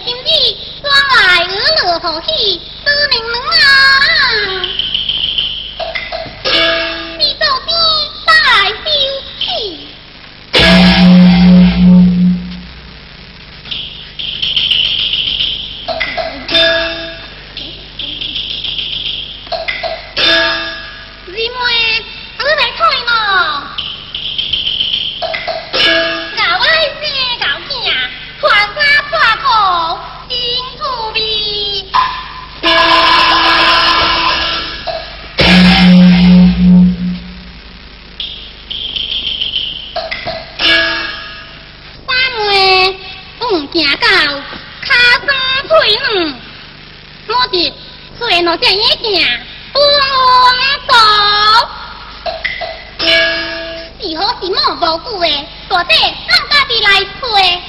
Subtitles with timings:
[0.00, 1.44] 心底关爱
[1.84, 2.28] 我了何事
[2.84, 4.81] 思明能啊。
[43.72, 44.92] 行到脚
[45.24, 45.28] 酸
[45.66, 46.04] 腿软，
[47.28, 47.54] 我是
[48.18, 49.04] 做哪只眼镜，
[49.72, 49.78] 不
[50.88, 50.94] 走。
[53.98, 55.26] 是好是冇无故的，
[55.70, 55.94] 大姐
[56.28, 57.62] 咱家己来吹。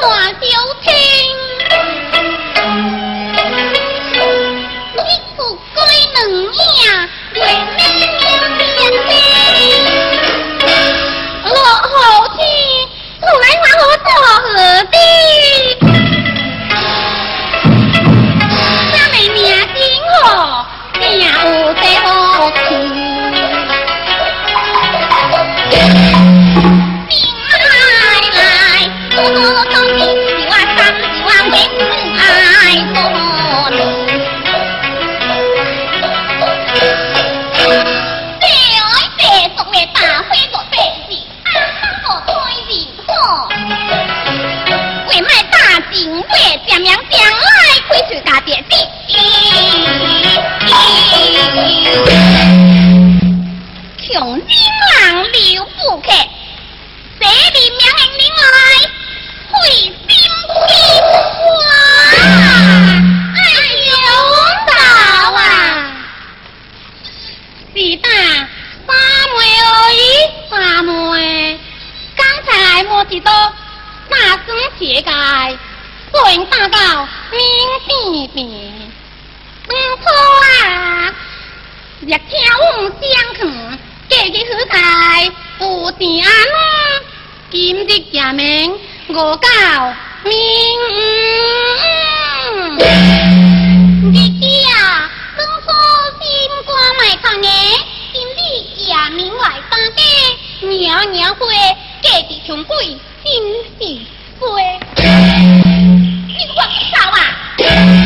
[0.00, 0.39] Come on.
[88.20, 89.48] 今日假名我告
[90.24, 90.30] 明。
[94.12, 94.44] 日子
[94.76, 95.72] 啊，更说
[96.20, 96.22] 心
[96.66, 96.68] 肝
[96.98, 97.48] 卖看的，
[98.12, 98.38] 今日
[98.76, 100.02] 夜明来打家，
[100.68, 101.46] 娘娘会
[102.02, 103.32] 家己穷鬼，真
[103.78, 103.80] 是
[104.38, 104.44] 衰。
[106.26, 106.60] 你我
[106.92, 107.18] 走啊，
[107.56, 107.99] 走啊，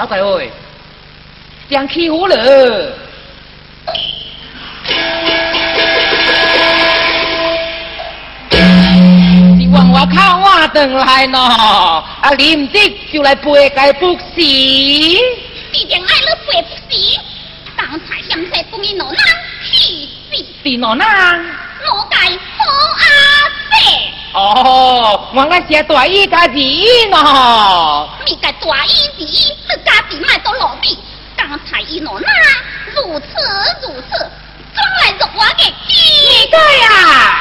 [0.00, 0.50] 老大喂，
[1.68, 2.34] 将欺负了。
[8.54, 12.78] 是往我靠我等来喏，啊，临时
[13.12, 14.18] 就来背该不是。
[14.36, 17.20] 必定爱你背不死，
[17.76, 19.18] 刚才向在不你老人
[19.70, 21.06] 气死，是哪能？
[21.06, 22.64] 我该好
[22.96, 23.04] 阿
[23.70, 23.84] 姐，
[24.32, 28.08] 哦，我那写大衣家字喏。
[28.26, 30.96] 你该大意是意，你家己卖到落地，
[31.36, 32.24] 刚才伊老人
[32.94, 33.26] 如此
[33.82, 34.30] 如此，
[34.72, 36.48] 装来入我嘅机。
[36.48, 37.40] 对呀，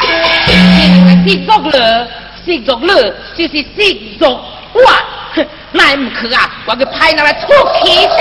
[1.24, 2.08] 你食肉了，
[2.44, 3.78] 食肉了就是食
[4.20, 4.24] 肉
[4.86, 5.04] 哇！
[5.36, 7.48] 哼那唔去啊，我给派拿来出
[7.84, 8.14] 气的。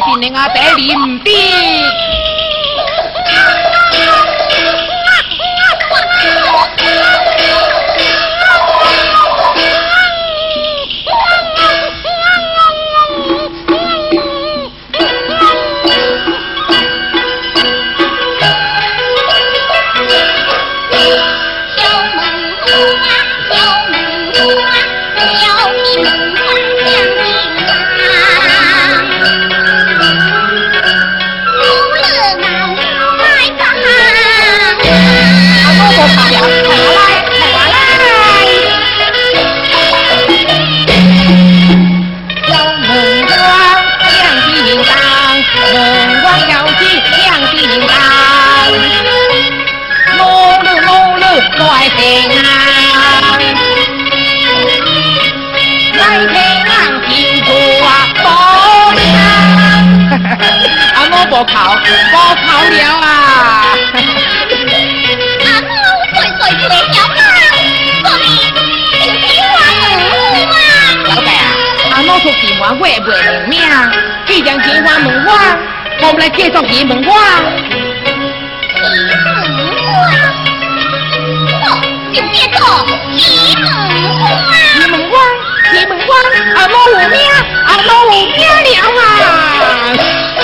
[0.00, 1.20] 是你
[51.80, 52.34] 阿爹林的。
[61.30, 61.76] 报考，
[62.12, 63.06] 报考了啊！
[65.44, 65.68] 阿母
[66.12, 67.18] 岁岁最晓啦，
[68.02, 68.26] 所以
[69.00, 69.84] 请听我问
[70.50, 70.52] 话。
[71.04, 71.40] 老弟啊，
[71.92, 73.14] 阿母说电话会不会
[73.46, 73.54] 命？
[74.26, 75.30] 既然电话问话，
[76.00, 77.14] 我们来继续电问话。
[82.12, 82.62] 就叫做
[83.16, 83.22] 电
[83.62, 83.70] 问
[84.18, 84.22] 话。
[84.74, 85.12] 电问话，
[85.72, 86.08] 电问话，
[86.56, 87.14] 阿母有命，
[87.66, 88.68] 阿母有命了
[89.00, 90.39] 啊！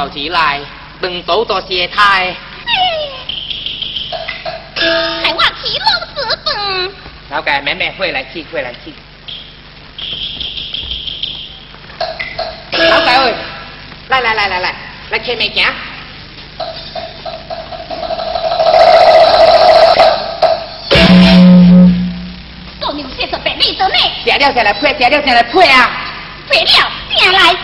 [0.00, 0.60] 咱们个告起来，
[0.98, 2.34] 等走到谢太。
[4.74, 6.92] 害我起龙死本。
[7.28, 8.94] 老改妹妹回来去，回来去。
[12.72, 13.34] 老改喂，
[14.08, 14.74] 来来来来来，
[15.10, 15.66] 来前面行。
[22.80, 23.94] 做牛四十八里多呢。
[24.24, 25.90] 吃了再来配，吃了再来配啊。
[26.48, 27.54] 配了，再来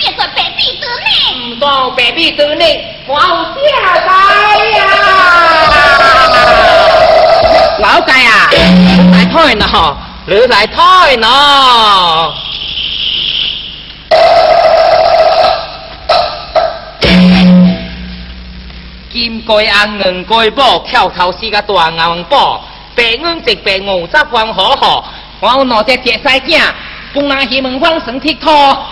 [0.00, 0.14] 讲。
[1.96, 4.08] 百米之内往下栽
[4.76, 4.84] 呀！
[7.78, 8.50] 老街啊，
[9.12, 9.66] 来退呢，
[10.26, 12.34] 你来退呢！
[19.12, 25.04] 金龟安银龟宝，跳头四个大银宝，白银直白五十方好好，
[25.40, 26.60] 我有两只铁西镜，
[27.14, 28.90] 帮人去门方生铁托。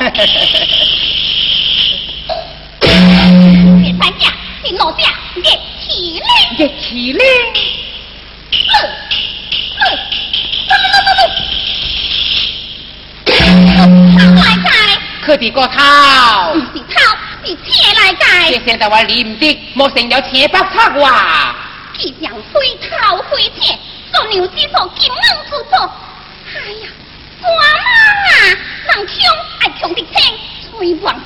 [4.01, 5.43] 三架，你老架，热
[5.81, 6.27] 起来，
[6.57, 7.25] 热起来。
[8.55, 8.75] 嗯
[9.79, 9.85] 嗯，
[10.69, 11.21] 走走走
[15.25, 15.69] 是头，
[17.45, 17.61] 是车
[18.01, 18.25] 来盖。
[18.53, 19.43] 先生在话念的，
[19.75, 21.57] 莫成了车不出话。
[21.99, 22.55] 既然非
[22.89, 22.89] 头
[23.31, 23.61] 非车，
[24.13, 25.75] 做牛之所金恩之作。
[26.55, 26.82] 哎呀，
[27.43, 28.33] 我妈啊，
[28.89, 29.15] 人穷
[29.61, 29.93] 爱穷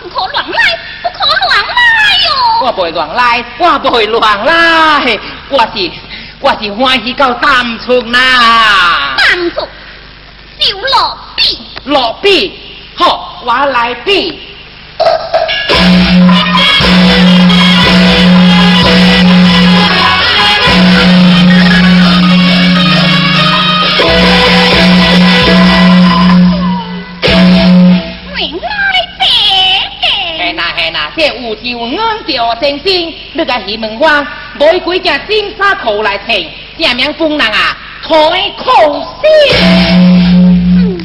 [0.01, 1.67] 不可乱来，不可乱来
[2.27, 2.67] 哟！
[2.67, 5.19] 我不会乱来，我不会乱来，
[5.51, 5.91] 我是
[6.41, 9.15] 我是欢喜到淡出呐。
[9.17, 9.69] 淡出
[10.59, 12.59] 就落笔，落笔，
[12.97, 14.43] 好，我来笔。
[32.61, 34.23] 先生，你个戏门花，
[34.59, 36.37] 买几件新衫裤来穿，
[36.79, 38.11] 正名风人啊，开
[38.57, 40.26] 口先。